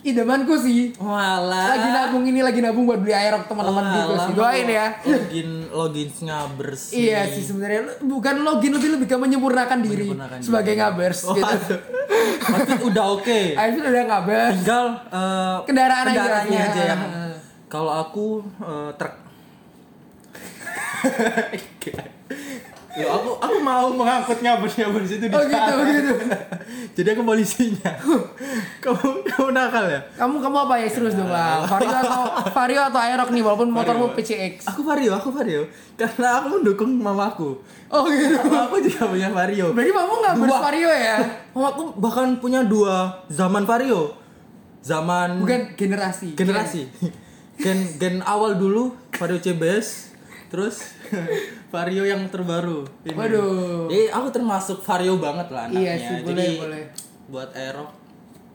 [0.00, 0.96] idamanku sih.
[0.96, 1.76] Walah.
[1.76, 4.32] Lagi nabung ini lagi nabung buat beli Aerox teman-teman gitu sih.
[4.32, 4.86] Doain ya.
[5.02, 6.96] Login loginsnya bersih.
[7.04, 10.80] Iya sih sebenarnya bukan login lebih lebih ke menyempurnakan diri Menyempurnakan sebagai diri.
[10.80, 11.76] ngabers Oh, gitu.
[12.40, 13.40] Pasti udah oke.
[13.52, 14.52] Akhirnya udah ngabers.
[14.56, 16.16] Tinggal eh, Kendaraan aja.
[16.16, 16.64] kendaraannya Ya.
[16.64, 17.00] aja yang
[17.68, 18.26] kalau aku
[18.58, 19.14] eh, truk.
[22.90, 25.86] Ya, aku aku mau mengangkut ngabers ngabers itu di Oh gitu, sana.
[25.86, 26.12] gitu.
[26.98, 27.92] Jadi aku polisinya.
[28.82, 30.02] kamu kamu nakal ya?
[30.18, 31.62] Kamu kamu apa ya serius dong lah.
[31.64, 34.66] Vario atau Vario atau Aerox nih walaupun motormu PCX.
[34.66, 35.70] Aku Vario, aku Vario.
[35.94, 37.62] Karena aku mendukung mamaku.
[37.86, 38.34] Oh gitu.
[38.42, 39.70] Mamaku juga punya Vario.
[39.70, 40.58] Berarti kamu ngabers Dua.
[40.60, 41.16] Vario ya?
[41.54, 42.96] Mamaku bahkan punya dua
[43.30, 44.18] zaman Vario.
[44.82, 46.34] Zaman Bukan generasi.
[46.34, 46.90] generasi.
[47.54, 50.09] Gen gen awal dulu Vario CBS,
[50.50, 50.98] terus
[51.72, 52.82] Vario yang terbaru.
[53.06, 53.14] Ini.
[53.14, 53.86] Waduh.
[53.86, 55.80] Jadi aku termasuk Vario banget lah anaknya.
[55.80, 56.82] Iya sih, boleh, Jadi boleh.
[57.30, 57.90] buat Aerox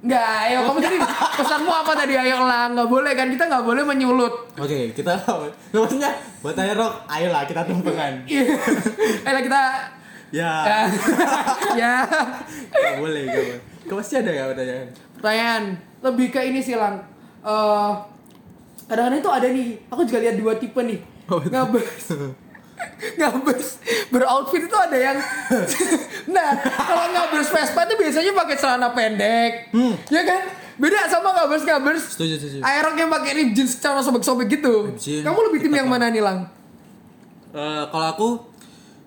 [0.05, 0.97] Enggak, ayo kamu tadi
[1.41, 4.33] pesanmu apa tadi ayo lah nggak boleh kan kita nggak boleh menyulut.
[4.53, 5.17] Oke, kita
[5.73, 8.13] maksudnya buat Aerox, ayolah kita tumpengan.
[8.27, 8.53] Iya.
[9.25, 9.61] Ayo kita
[10.29, 10.67] Ya,
[11.73, 12.03] ya.
[12.67, 13.59] nggak boleh, nggak boleh.
[13.85, 14.87] Kau pasti ada ya pertanyaan?
[15.15, 15.63] Pertanyaan
[16.03, 16.99] lebih ke ini sih lang.
[17.41, 17.91] Eh
[18.85, 19.67] kadang-kadang itu ada nih.
[19.87, 20.99] Aku juga lihat dua tipe nih.
[21.25, 21.49] Betul.
[21.49, 22.05] Ngabers.
[23.15, 23.79] ngabers
[24.11, 25.17] beroutfit itu ada yang
[26.35, 29.51] nah kalau ngabers Vespa itu biasanya pakai celana pendek.
[30.11, 30.41] Ya kan?
[30.75, 32.59] Beda sama ngabers ngabers Setuju, setuju.
[32.61, 34.91] Yang pakai rib jeans celana sobek-sobek gitu.
[34.91, 36.51] Rib jeans, kamu lebih tim yang mana nih lang?
[37.55, 38.29] Eh, kalau aku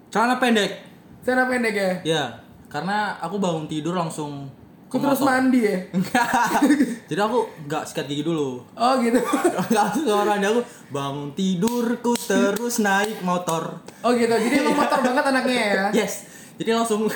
[0.09, 0.81] celana pendek,
[1.21, 1.93] celana pendek ya?
[2.05, 2.25] Ya,
[2.73, 4.49] karena aku bangun tidur langsung
[4.89, 6.65] Kok terus mandi ya Enggak.
[7.05, 8.65] Jadi aku nggak sikat gigi dulu.
[8.73, 9.21] oh gitu
[9.77, 13.85] Langsung kamar mandi aku bangun tidurku terus naik motor.
[14.01, 16.25] oh gitu jadi emang motor banget anaknya ya Yes.
[16.59, 17.07] Jadi langsung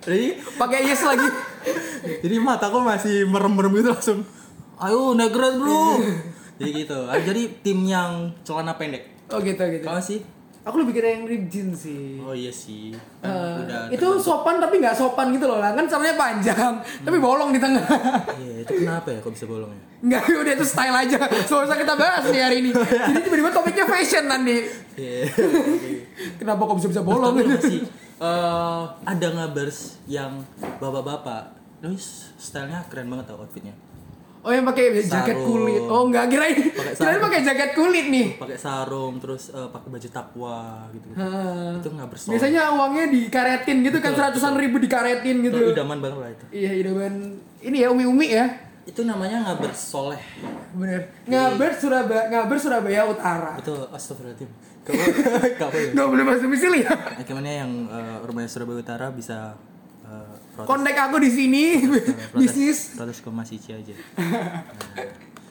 [0.00, 1.26] jadi pakai yes lagi
[2.00, 4.20] jadi mataku masih merem-merem gitu langsung.
[4.80, 6.00] Ayo naik bro.
[6.60, 6.98] jadi gitu.
[7.04, 9.08] Jadi tim yang celana pendek.
[9.32, 10.20] oh gitu gitu Kamu sih?
[10.60, 12.92] Aku lebih kira yang rib jeans sih Oh iya sih.
[13.18, 17.50] Kan udah itu sopan tapi nggak sopan gitu loh lah kan celananya panjang tapi bolong
[17.50, 17.80] di tengah
[18.36, 19.80] Iya, itu kenapa ya kok bisa bolong ya?
[20.00, 23.84] nggak udah itu style aja so usah kita bahas nih hari ini jadi tiba-tiba topiknya
[23.84, 25.22] fashion nanti Iya.
[26.36, 27.78] kenapa kok bisa bisa bolong Tapi masih
[28.18, 30.44] eh, ada ngabers yang
[30.76, 31.56] bapak-bapak.
[31.80, 33.72] Terus stylenya keren banget tau outfitnya.
[34.40, 35.46] Oh yang pakai jaket Sarung.
[35.46, 39.88] kulit oh nggak kirain Pakai kirain pakai jaket kulit nih Pakai sarung, terus eh, pakai
[39.90, 40.58] baju takwa
[40.90, 41.06] gitu.
[41.06, 41.24] -gitu.
[41.76, 42.22] Itu ngabers.
[42.26, 46.44] biasanya uangnya dikaretin gitu kan Betul, seratusan ribu dikaretin itu gitu idaman banget lah itu.
[46.50, 47.12] iya idaman
[47.60, 48.46] ini ya umi-umi ya
[48.82, 50.18] Itu namanya ngabers soleh.
[50.72, 54.50] bener ngaber Surabaya ngaber Surabaya Utara Itu astagfirullahaladzim.
[54.80, 54.96] Kamu
[55.92, 59.52] nggak boleh masuk domisili ya Gimana yang eh, rumahnya Surabaya Utara bisa
[60.62, 61.64] kontak aku di sini
[62.30, 63.94] protes, bisnis protes ke Mas Ici aja.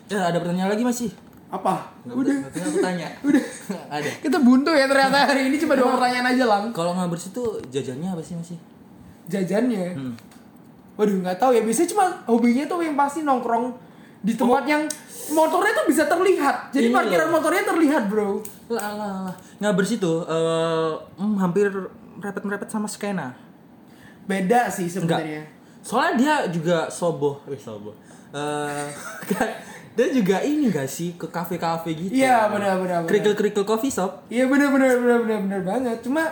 [0.09, 0.17] Nah.
[0.17, 1.09] Ya ada pertanyaan lagi masih?
[1.47, 3.07] apa Nggak udah Udah aku tanya.
[3.27, 3.43] Udah.
[3.89, 4.09] ada.
[4.17, 8.05] kita buntu ya ternyata hari ini cuma dua pertanyaan aja lang Kalau ngabers itu jajannya
[8.07, 8.57] apa sih masih?
[9.25, 10.13] jajannya Hmm.
[10.93, 13.71] waduh nggak tahu ya biasanya cuma hobinya tuh yang pasti nongkrong
[14.19, 14.83] di tempat yang
[15.29, 17.33] motornya tuh bisa terlihat jadi Ini parkiran loh.
[17.35, 19.35] motornya terlihat bro Lah lah lah.
[19.59, 21.69] Ngabers itu eh, hmm, hampir
[22.15, 23.31] merepet-merepet sama skena.
[24.29, 27.95] Beda sih sebenarnya Soalnya dia juga soboh, eh soboh.
[28.29, 28.85] Eh
[29.31, 29.49] kan,
[29.97, 32.13] dia juga ini gak sih ke kafe-kafe gitu.
[32.13, 33.09] Iya, benar, benar, benar.
[33.09, 34.27] Kerikil-kerikil coffee shop.
[34.29, 36.29] iya bener bener bener bener bener banget cuma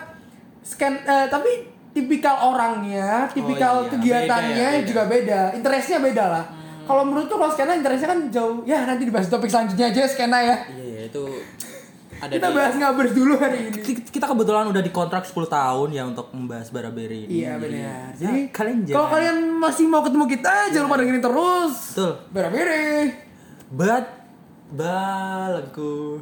[0.61, 1.51] scan eh, tapi
[1.95, 3.89] tipikal orangnya tipikal iya.
[3.89, 4.87] kegiatannya Beda ya, beda.
[4.87, 6.45] juga beda interestnya beda lah
[6.85, 10.37] kalau menurut tuh kalau skena interestnya kan jauh ya nanti dibahas topik selanjutnya aja skena
[10.43, 11.23] ya Iya, iya itu
[12.19, 15.89] ada kita di- bahas ngabers dulu hari ini Ki- kita kebetulan udah dikontrak 10 tahun
[15.91, 17.41] ya untuk membahas Baraberi ini.
[17.41, 17.77] Iya Jadi, benar.
[17.77, 21.73] ya, Jadi kalian kalau jangan kalian masih mau ketemu kita jangan lupa dengerin terus.
[21.91, 22.11] betul.
[22.29, 22.85] Bere-bere.
[23.69, 24.05] Bat
[24.69, 26.21] balengku.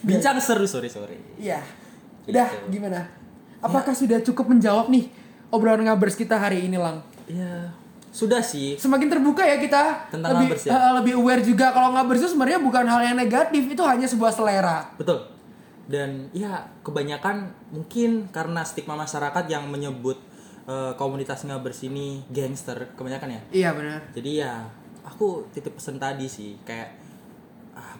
[0.00, 1.18] Bincang seru sorry sorry.
[1.36, 1.60] Iya.
[2.24, 3.00] Udah gimana?
[3.58, 5.08] Apakah sudah cukup menjawab nih
[5.48, 7.02] obrolan ngabers kita hari ini lang?
[7.26, 7.70] Ya
[8.10, 8.74] sudah sih.
[8.74, 10.10] Semakin terbuka ya kita.
[10.10, 10.70] Tentang lebih, ya?
[10.74, 14.34] eh, lebih aware juga kalau ngabers itu sebenarnya bukan hal yang negatif, itu hanya sebuah
[14.34, 14.90] selera.
[14.98, 15.30] Betul.
[15.90, 20.18] Dan ya kebanyakan mungkin karena stigma masyarakat yang menyebut
[20.66, 23.98] eh, komunitas ngabers ini gangster kebanyakan ya Iya benar.
[24.14, 24.52] jadi ya
[25.02, 26.94] aku titip pesan tadi sih kayak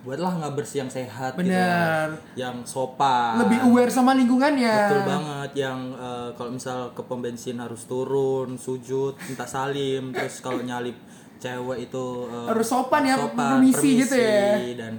[0.01, 2.17] ah buatlah ngabers yang sehat gitu Bener.
[2.33, 4.77] yang sopan Lebih aware sama lingkungannya.
[4.89, 10.41] betul banget yang eh, kalau misal ke pom bensin harus turun sujud minta salim terus
[10.41, 10.97] kalau nyalip
[11.37, 14.57] cewek itu eh, Harus sopan ya, permisi gitu ya.
[14.73, 14.95] dan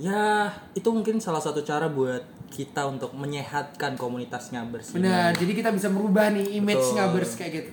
[0.00, 4.92] ya itu mungkin salah satu cara buat kita untuk menyehatkan komunitas ngabers.
[4.92, 5.32] Benar.
[5.32, 6.96] Jadi kita bisa merubah nih image Betul.
[7.00, 7.70] ngabers kayak gitu.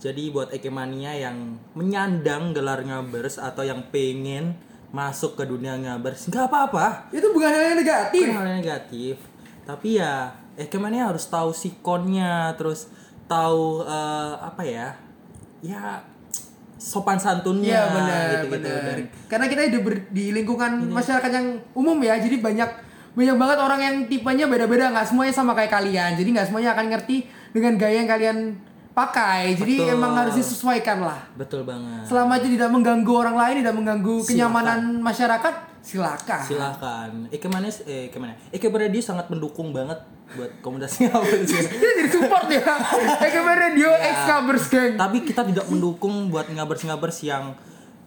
[0.00, 4.54] Jadi buat Ekemania yang menyandang gelar ngabers atau yang pengen
[4.90, 8.26] masuk ke dunia ngabers nggak apa-apa Itu bukan hal yang negatif.
[8.26, 9.14] bukan hal yang negatif
[9.62, 12.90] tapi ya Ekemania harus tahu sikonnya terus
[13.24, 14.88] tahu eh, apa ya
[15.62, 16.02] ya
[16.74, 18.66] sopan santunnya Iya benar, gitu-gitu.
[18.66, 18.82] benar.
[18.88, 22.70] Dan Karena kita hidup di lingkungan masyarakat yang umum ya, jadi banyak
[23.12, 26.16] banyak banget orang yang tipenya beda-beda, nggak semuanya sama kayak kalian.
[26.16, 27.16] Jadi nggak semuanya akan ngerti
[27.52, 28.36] dengan gaya yang kalian
[29.00, 29.42] pakai.
[29.54, 29.94] Jadi Betul.
[29.94, 31.18] emang harus disesuaikan lah.
[31.32, 34.28] betul banget Selama itu tidak mengganggu orang lain, tidak mengganggu Silakan.
[34.28, 36.42] kenyamanan masyarakat, silakan.
[36.42, 39.96] silakan Ekemania eh Ekemania Eke Radio sangat mendukung banget
[40.30, 42.62] buat komunitas ngabers Kita jadi support ya.
[43.26, 44.10] Ekebe Radio Iya.
[44.10, 44.92] X Kabers Gang.
[44.94, 47.56] tapi kita tidak mendukung buat ngabers-ngabers yang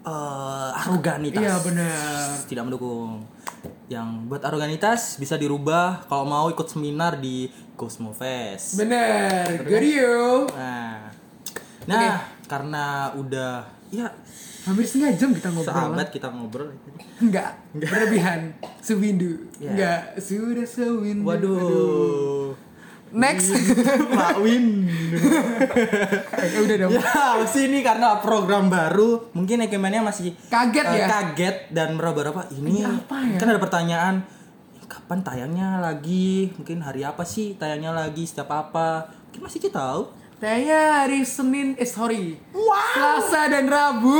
[0.01, 2.27] eh, aroganitas Iya benar.
[2.45, 3.25] tidak mendukung
[3.85, 9.61] yang buat aroganitas bisa dirubah kalau mau ikut seminar di Cosmo Fest Benar.
[9.61, 10.47] Gario.
[10.49, 11.09] nah
[11.83, 14.07] nah karena udah ya
[14.63, 15.67] Hampir setengah jam kita ngobrol.
[15.67, 16.71] sahabat kita ngobrol
[17.19, 18.55] Enggak, berlebihan.
[18.79, 19.35] Sewindu.
[19.57, 19.69] Ya.
[19.69, 21.27] Enggak, sudah sewindu.
[21.27, 22.55] waduh
[23.11, 23.51] Next.
[24.09, 24.87] Pak Win
[26.33, 26.91] Eh, udah dong.
[26.95, 27.03] ya
[27.45, 31.07] sini karena program baru mungkin Ekemania masih Kaget eh, ya?
[31.07, 33.37] kaget dan meraba-raba ini, Ini apa ya?
[33.37, 34.15] kan ada pertanyaan
[35.13, 40.09] kapan tayangnya lagi mungkin hari apa sih tayangnya lagi setiap apa mungkin masih kita tahu
[40.41, 42.35] Kayaknya hari Senin, eh sorry.
[42.51, 43.21] Wow.
[43.21, 44.17] Selasa dan Rabu.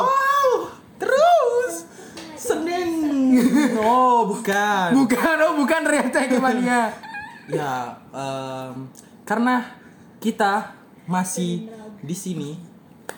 [0.00, 0.48] wow
[0.96, 1.84] terus
[2.40, 2.88] Senin
[3.84, 6.88] oh bukan Bukan, oh bukan ternyata Ekemania.
[7.60, 8.88] ya em,
[9.28, 9.76] karena
[10.24, 10.72] kita
[11.04, 11.68] masih
[12.00, 12.56] di sini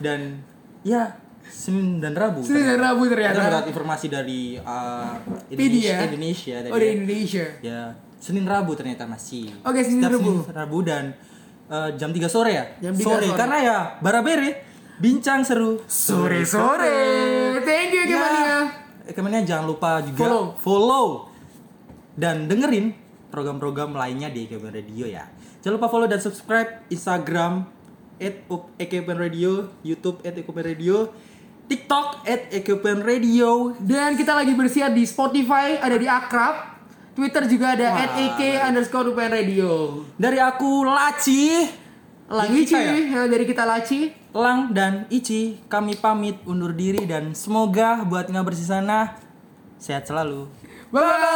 [0.03, 0.43] dan
[0.83, 1.22] ya
[1.53, 3.39] Senin dan Rabu Senin dan Rabu Kita ternyata.
[3.39, 5.21] mendapat informasi dari uh.
[5.47, 6.83] Indonesia, Indonesia tadi Oh, ya.
[6.83, 7.45] di Indonesia.
[7.61, 7.81] Ya,
[8.17, 9.53] Senin Rabu ternyata masih.
[9.61, 10.33] Oke, Senin Setiap Rabu.
[10.43, 11.05] Senin Rabu dan
[11.69, 12.65] uh, jam 3 sore ya?
[12.81, 13.27] Jam 3 sore.
[13.29, 13.37] sore.
[13.37, 14.51] Karena ya Barabere
[14.97, 16.97] bincang seru Sore-sore.
[17.61, 18.41] Thank you Ekemania.
[18.41, 18.59] Ya,
[19.05, 20.45] Ekemania jangan lupa juga Follow.
[20.57, 21.07] follow
[22.15, 22.95] dan dengerin
[23.29, 25.25] program-program lainnya di Ekepen Radio ya.
[25.61, 27.67] Jangan lupa follow dan subscribe Instagram
[28.79, 31.11] @ekepen radio, YouTube @ekepen radio,
[31.73, 36.85] TikTok @ekepen radio, Dan kita lagi bersiap di Spotify, ada di Akrab.
[37.17, 40.05] Twitter juga ada at AK underscore UPN Radio.
[40.21, 41.65] Dari aku Laci,
[42.29, 44.13] Lang Ici, ya, dari kita Laci.
[44.37, 49.17] Lang dan Ici, kami pamit undur diri dan semoga buat nggak bersih sana
[49.81, 50.53] sehat selalu.
[50.93, 51.33] Bye-bye.